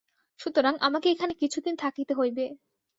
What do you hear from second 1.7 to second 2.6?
থাকিতে হইবে।